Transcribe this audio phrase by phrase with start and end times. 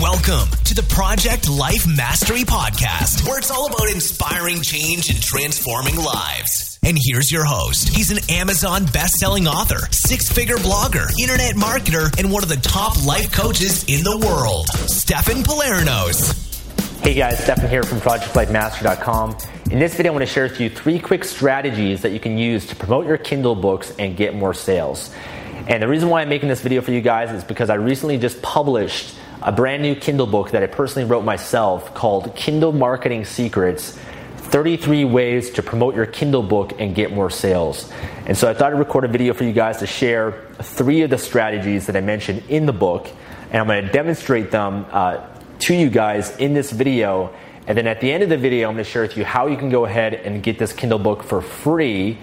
[0.00, 5.94] Welcome to the Project Life Mastery Podcast, where it's all about inspiring change and transforming
[5.94, 6.80] lives.
[6.82, 7.90] And here's your host.
[7.90, 13.30] He's an Amazon best-selling author, six-figure blogger, internet marketer, and one of the top life
[13.30, 17.00] coaches in the world, Stefan Pylarinos.
[17.04, 19.36] Hey guys, Stefan here from ProjectLifeMastery.com.
[19.70, 22.36] In this video, I want to share with you three quick strategies that you can
[22.36, 25.14] use to promote your Kindle books and get more sales.
[25.68, 28.18] And the reason why I'm making this video for you guys is because I recently
[28.18, 29.14] just published
[29.44, 33.98] a brand new Kindle book that I personally wrote myself called Kindle Marketing Secrets
[34.38, 37.92] 33 Ways to Promote Your Kindle Book and Get More Sales.
[38.24, 41.10] And so I thought I'd record a video for you guys to share three of
[41.10, 43.06] the strategies that I mentioned in the book.
[43.50, 45.26] And I'm going to demonstrate them uh,
[45.58, 47.34] to you guys in this video.
[47.66, 49.46] And then at the end of the video, I'm going to share with you how
[49.48, 52.18] you can go ahead and get this Kindle book for free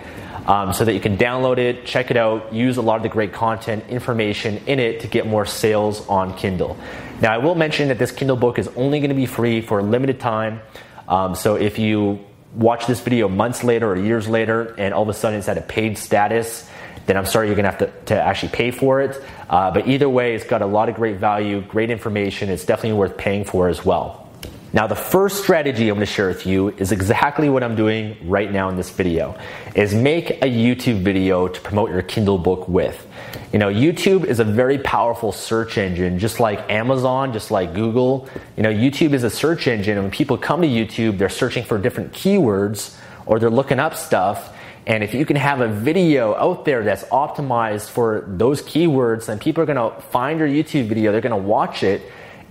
[0.45, 3.09] um, so that you can download it, check it out, use a lot of the
[3.09, 6.77] great content, information in it to get more sales on Kindle.
[7.21, 9.79] Now, I will mention that this Kindle book is only going to be free for
[9.79, 10.61] a limited time.
[11.07, 12.19] Um, so if you
[12.55, 15.57] watch this video months later or years later and all of a sudden it's at
[15.57, 16.67] a paid status,
[17.05, 19.21] then I'm sorry you're going to have to, to actually pay for it.
[19.49, 22.49] Uh, but either way, it's got a lot of great value, great information.
[22.49, 24.30] It's definitely worth paying for as well.
[24.73, 28.15] Now, the first strategy I'm going to share with you is exactly what I'm doing
[28.23, 29.37] right now in this video,
[29.75, 33.05] is make a YouTube video to promote your Kindle book with.
[33.51, 38.29] You know, YouTube is a very powerful search engine, just like Amazon, just like Google.
[38.55, 41.65] You know, YouTube is a search engine, and when people come to YouTube, they're searching
[41.65, 44.55] for different keywords or they're looking up stuff.
[44.87, 49.37] And if you can have a video out there that's optimized for those keywords, then
[49.37, 52.01] people are going to find your YouTube video, they're going to watch it,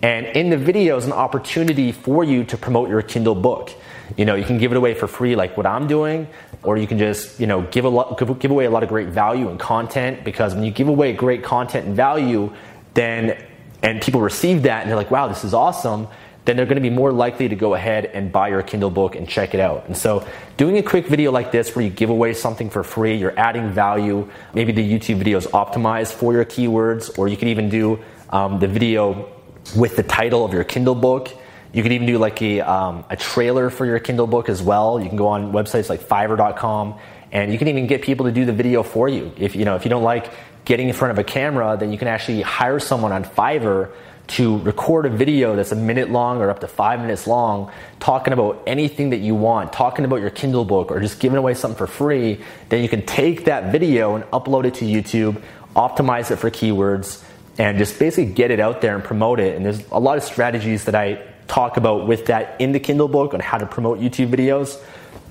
[0.02, 3.70] and in the video is an opportunity for you to promote your Kindle book.
[4.16, 6.26] You know, you can give it away for free like what I'm doing,
[6.62, 8.88] or you can just, you know, give, a lot, give, give away a lot of
[8.88, 12.52] great value and content because when you give away great content and value,
[12.94, 13.44] then,
[13.82, 16.08] and people receive that and they're like, wow, this is awesome,
[16.46, 19.14] then they're going to be more likely to go ahead and buy your Kindle book
[19.14, 19.86] and check it out.
[19.86, 20.26] And so,
[20.56, 23.70] doing a quick video like this where you give away something for free, you're adding
[23.70, 24.28] value.
[24.54, 28.58] Maybe the YouTube video is optimized for your keywords, or you could even do um,
[28.58, 29.30] the video
[29.76, 31.30] with the title of your Kindle book.
[31.72, 35.00] You can even do like a, um, a trailer for your Kindle book as well.
[35.00, 36.98] You can go on websites like Fiverr.com,
[37.30, 39.32] and you can even get people to do the video for you.
[39.36, 40.32] If you know if you don't like
[40.64, 43.92] getting in front of a camera, then you can actually hire someone on Fiverr
[44.26, 48.32] to record a video that's a minute long or up to five minutes long, talking
[48.32, 51.78] about anything that you want, talking about your Kindle book, or just giving away something
[51.78, 52.40] for free.
[52.68, 55.42] Then you can take that video and upload it to YouTube,
[55.74, 57.24] optimize it for keywords
[57.58, 59.56] and just basically get it out there and promote it.
[59.56, 63.08] And there's a lot of strategies that I talk about with that in the Kindle
[63.08, 64.80] book on how to promote YouTube videos.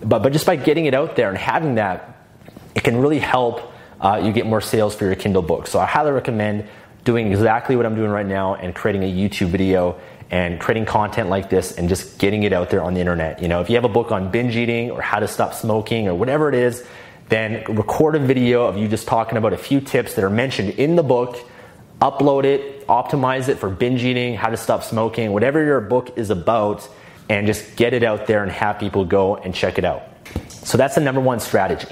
[0.03, 2.18] But, but just by getting it out there and having that,
[2.75, 5.68] it can really help uh, you get more sales for your Kindle book.
[5.68, 6.68] So I highly recommend
[7.03, 10.00] doing exactly what I'm doing right now and creating a YouTube video
[10.31, 13.41] and creating content like this and just getting it out there on the internet.
[13.41, 16.07] You know, if you have a book on binge eating or how to stop smoking
[16.07, 16.86] or whatever it is,
[17.30, 20.72] then record a video of you just talking about a few tips that are mentioned
[20.72, 21.38] in the book
[22.01, 26.29] upload it, optimize it for binge eating, how to stop smoking, whatever your book is
[26.29, 26.87] about,
[27.29, 30.03] and just get it out there and have people go and check it out.
[30.47, 31.88] So that's the number one strategy.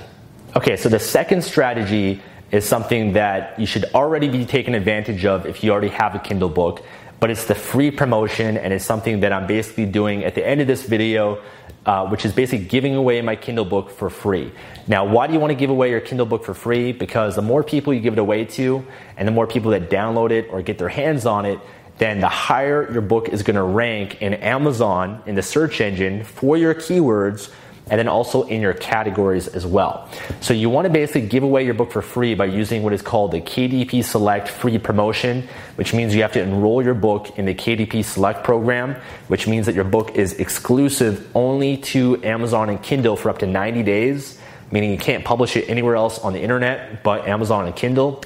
[0.56, 5.46] Okay, so the second strategy is something that you should already be taking advantage of
[5.46, 6.84] if you already have a Kindle book,
[7.20, 10.62] but it's the free promotion and it's something that I'm basically doing at the end
[10.62, 11.42] of this video
[11.88, 14.52] uh, which is basically giving away my Kindle book for free.
[14.88, 16.92] Now, why do you want to give away your Kindle book for free?
[16.92, 18.86] Because the more people you give it away to,
[19.16, 21.60] and the more people that download it or get their hands on it,
[21.98, 26.26] then the higher your book is going to rank in Amazon in the search engine
[26.26, 27.52] for your keywords
[27.90, 30.10] and then also in your categories as well.
[30.42, 33.02] So you want to basically give away your book for free by using what is
[33.02, 37.46] called the KDP Select free promotion, which means you have to enroll your book in
[37.46, 38.96] the KDP Select program,
[39.28, 43.48] which means that your book is exclusive only to Amazon and Kindle for up to
[43.48, 44.38] 90 days,
[44.72, 48.24] meaning you can't publish it anywhere else on the internet but Amazon and Kindle.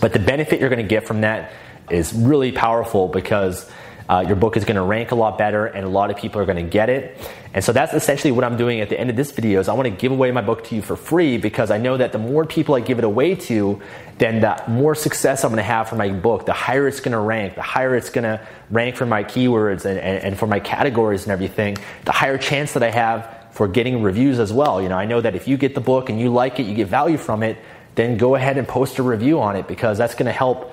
[0.00, 1.52] But the benefit you're going to get from that
[1.90, 3.70] is really powerful because
[4.08, 6.40] uh, your book is going to rank a lot better and a lot of people
[6.40, 7.18] are going to get it
[7.54, 9.72] and so that's essentially what i'm doing at the end of this video is i
[9.72, 12.18] want to give away my book to you for free because i know that the
[12.18, 13.80] more people i give it away to
[14.18, 17.12] then the more success i'm going to have for my book the higher it's going
[17.12, 20.46] to rank the higher it's going to rank for my keywords and, and, and for
[20.46, 24.82] my categories and everything the higher chance that i have for getting reviews as well.
[24.82, 26.74] You know i know that if you get the book and you like it you
[26.74, 27.56] get value from it
[27.94, 30.72] then go ahead and post a review on it because that's going to help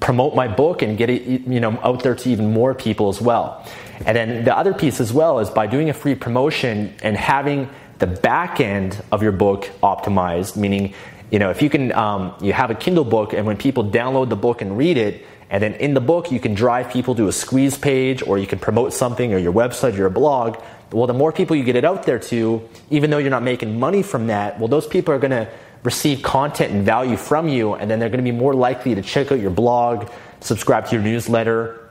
[0.00, 3.20] promote my book and get it you know out there to even more people as
[3.20, 3.66] well.
[4.06, 7.68] And then the other piece as well is by doing a free promotion and having
[7.98, 10.94] the back end of your book optimized, meaning
[11.30, 14.30] you know if you can um, you have a Kindle book and when people download
[14.30, 17.26] the book and read it And then in the book, you can drive people to
[17.26, 20.62] a squeeze page or you can promote something or your website or your blog.
[20.92, 23.78] Well, the more people you get it out there to, even though you're not making
[23.78, 25.50] money from that, well, those people are going to
[25.82, 29.02] receive content and value from you, and then they're going to be more likely to
[29.02, 30.10] check out your blog,
[30.40, 31.88] subscribe to your newsletter,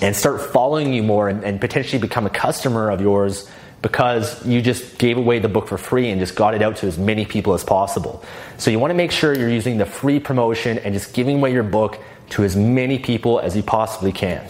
[0.00, 3.48] and start following you more and, and potentially become a customer of yours
[3.82, 6.86] because you just gave away the book for free and just got it out to
[6.86, 8.24] as many people as possible.
[8.56, 11.52] So you want to make sure you're using the free promotion and just giving away
[11.52, 11.98] your book
[12.30, 14.46] to as many people as you possibly can.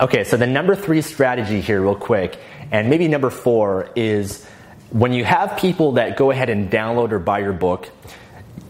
[0.00, 2.38] Okay, so the number three strategy here, real quick,
[2.70, 4.46] and maybe number four is
[4.90, 7.90] when you have people that go ahead and download or buy your book,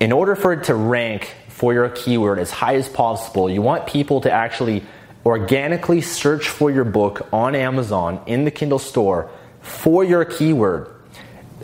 [0.01, 3.87] in order for it to rank for your keyword as high as possible, you want
[3.87, 4.83] people to actually
[5.25, 9.31] organically search for your book on Amazon in the Kindle store
[9.61, 10.89] for your keyword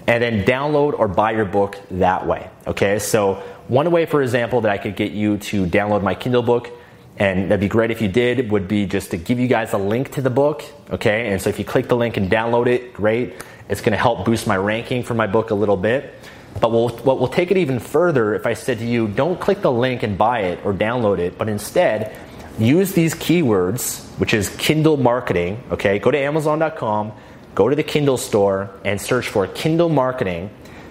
[0.07, 2.51] and then download or buy your book that way.
[2.67, 3.35] Okay, so
[3.69, 6.71] one way, for example, that I could get you to download my Kindle book,
[7.19, 9.79] and that'd be great if you did, would be just to give you guys a
[9.79, 10.65] link to the book.
[10.91, 13.35] Okay, and so if you click the link and download it, great.
[13.69, 16.15] It's going to help boost my ranking for my book a little bit.
[16.61, 19.63] But we'll, what we'll take it even further if I said to you, don't click
[19.63, 22.17] the link and buy it or download it, but instead
[22.59, 25.63] use these keywords, which is Kindle marketing.
[25.71, 27.13] Okay, go to Amazon.com,
[27.55, 30.51] go to the Kindle store, and search for Kindle marketing.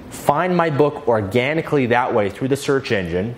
[0.09, 3.35] Find my book organically that way through the search engine.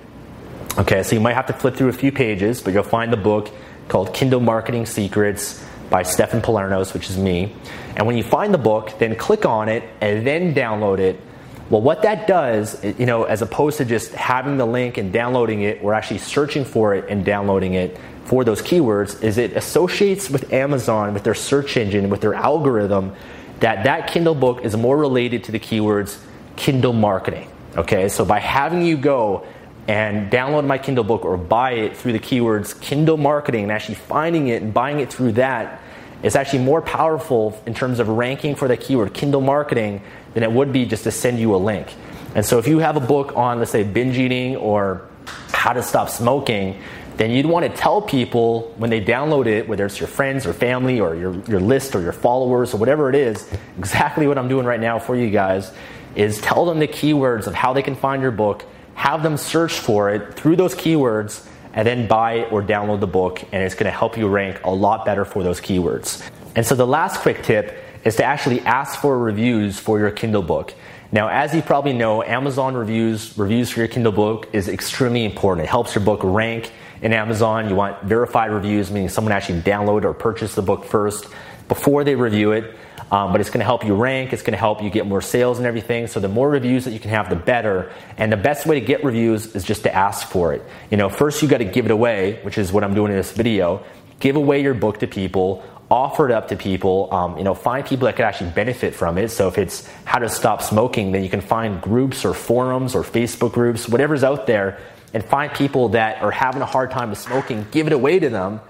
[0.78, 3.18] Okay, so you might have to flip through a few pages, but you'll find the
[3.18, 3.52] book
[3.90, 5.64] called Kindle Marketing Secrets
[5.94, 7.54] by Stefan Pylarinos, which is me.
[7.96, 11.22] And when you find the book, then click on it and then download it.
[11.70, 15.62] Well, what that does, you know, as opposed to just having the link and downloading
[15.62, 17.96] it, we're actually searching for it and downloading it
[18.26, 23.16] for those keywords, is it associates with Amazon, with their search engine, with their algorithm,
[23.60, 26.20] that that Kindle book is more related to the keywords
[26.56, 27.48] Kindle marketing.
[27.78, 29.46] Okay, so by having you go
[29.88, 33.96] and download my Kindle book or buy it through the keywords Kindle marketing and actually
[33.96, 35.82] finding it and buying it through that
[36.24, 40.02] is actually more powerful in terms of ranking for the keyword Kindle marketing
[40.34, 41.94] than it would be just to send you a link.
[42.34, 45.08] And so if you have a book on, let's say, binge eating or
[45.50, 46.82] how to stop smoking,
[47.18, 50.54] then you'd want to tell people when they download it, whether it's your friends or
[50.54, 53.48] family or your, your list or your followers or whatever it is,
[53.78, 55.72] exactly what I'm doing right now for you guys
[56.16, 58.66] is tell them the keywords of how they can find your book,
[58.96, 63.44] have them search for it through those keywords, and then buy or download the book,
[63.52, 66.28] and it's going to help you rank a lot better for those keywords.
[66.56, 70.44] And so the last quick tip is to actually ask for reviews for your Kindle
[70.44, 70.74] book.
[71.12, 75.66] Now, as you probably know, Amazon reviews, reviews for your Kindle book is extremely important.
[75.66, 76.72] It helps your book rank
[77.04, 77.70] in Amazon.
[77.70, 81.28] You want verified reviews, meaning someone actually download or purchase the book first
[81.68, 82.76] before they review it.
[83.12, 84.34] Um, but it's going to help you rank.
[84.34, 86.08] It's going to help you get more sales and everything.
[86.08, 87.92] So the more reviews that you can have, the better.
[88.18, 90.64] And the best way to get reviews is just to ask for it.
[90.90, 93.18] You know, first you got to give it away, which is what I'm doing in
[93.18, 93.86] this video.
[94.20, 95.64] Give away your book to people.
[95.92, 97.14] Offer it up to people.
[97.14, 99.30] Um, you know, find people that could actually benefit from it.
[99.30, 103.04] So if it's how to stop smoking, then you can find groups or forums or
[103.04, 104.80] Facebook groups, whatever's out there,
[105.14, 107.66] and find people that are having a hard time with smoking.
[107.72, 108.62] Give it away to them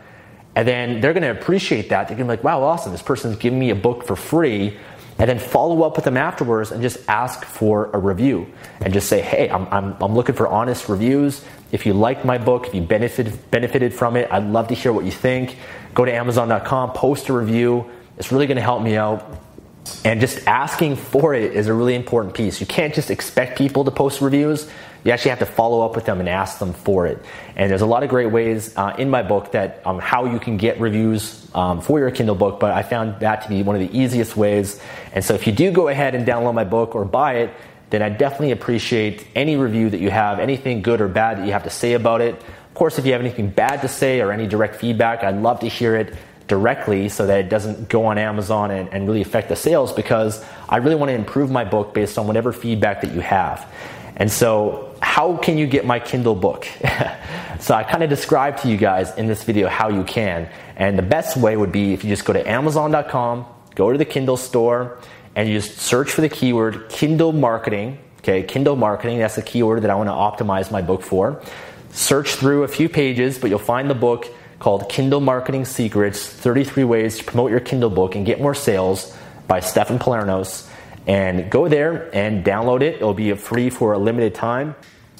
[0.55, 2.07] and then they're going to appreciate that.
[2.07, 2.91] They're going to be like, wow, awesome.
[2.91, 4.77] This person's giving me a book for free.
[5.19, 8.47] And then follow up with them afterwards and just ask for a review.
[8.81, 11.43] And just say, hey, I'm, I'm, I'm looking for honest reviews.
[11.71, 14.91] If you liked my book, if you benefited, benefited from it, I'd love to hear
[14.91, 15.57] what you think.
[15.93, 17.89] Go to Amazon.com, post a review.
[18.17, 19.42] It's really going to help me out.
[20.05, 22.59] And just asking for it is a really important piece.
[22.59, 24.69] You can't just expect people to post reviews.
[25.03, 27.23] You actually have to follow up with them and ask them for it.
[27.55, 30.39] And there's a lot of great ways uh, in my book that um, how you
[30.39, 33.75] can get reviews um, for your Kindle book, but I found that to be one
[33.75, 34.79] of the easiest ways.
[35.11, 37.53] And so if you do go ahead and download my book or buy it,
[37.89, 41.51] then I definitely appreciate any review that you have, anything good or bad that you
[41.51, 42.35] have to say about it.
[42.35, 45.59] Of course, if you have anything bad to say or any direct feedback, I'd love
[45.59, 46.15] to hear it
[46.47, 50.43] directly so that it doesn't go on Amazon and, and really affect the sales because
[50.67, 53.67] I really want to improve my book based on whatever feedback that you have.
[54.15, 56.67] And so, how can you get my Kindle book?
[57.59, 60.49] so, I kind of described to you guys in this video how you can.
[60.75, 63.45] And the best way would be if you just go to Amazon.com,
[63.75, 64.99] go to the Kindle store,
[65.35, 67.97] and you just search for the keyword Kindle marketing.
[68.19, 71.41] Okay, Kindle marketing, that's the keyword that I want to optimize my book for.
[71.91, 74.27] Search through a few pages, but you'll find the book
[74.59, 79.15] called Kindle Marketing Secrets 33 Ways to Promote Your Kindle Book and Get More Sales
[79.47, 80.69] by Stefan Pylarinos.
[81.05, 82.95] And go there and download it.
[82.95, 84.75] It'll be free for a limited time.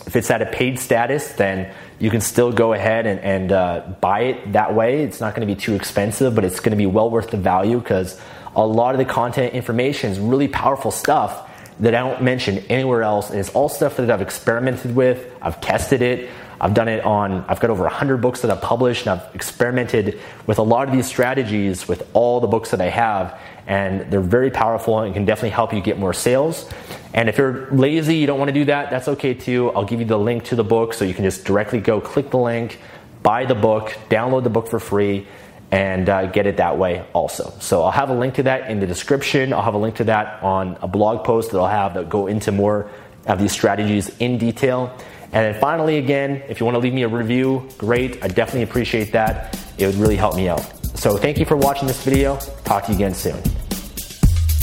[0.06, 3.96] If it's at a paid status, then you can still go ahead and, and uh,
[4.02, 5.04] buy it that way.
[5.04, 7.38] It's not going to be too expensive, but it's going to be well worth the
[7.38, 8.20] value because
[8.56, 11.50] a lot of the content information is really powerful stuff
[11.80, 13.30] that I don't mention anywhere else.
[13.30, 16.30] And it's all stuff that I've experimented with, I've tested it,
[16.64, 20.22] I've done it on, I've got over 100 books that I've published, and I've experimented
[20.48, 24.22] with a lot of these strategies with all the books that I have, and they're
[24.22, 26.70] very powerful and can definitely help you get more sales.
[27.14, 29.72] And if you're lazy, you don't want to do that, that's okay too.
[29.72, 32.32] I'll give you the link to the book so you can just directly go click
[32.32, 32.80] the link,
[33.24, 35.28] buy the book, download the book for free
[35.70, 37.52] and uh, get it that way also.
[37.60, 39.52] So I'll have a link to that in the description.
[39.52, 42.28] I'll have a link to that on a blog post that I'll have that go
[42.28, 42.90] into more
[43.26, 44.96] of these strategies in detail.
[45.34, 48.24] And then finally, again, if you want to leave me a review, great.
[48.24, 49.60] I definitely appreciate that.
[49.78, 50.62] It would really help me out.
[50.96, 52.38] So thank you for watching this video.
[52.64, 53.42] Talk to you again soon.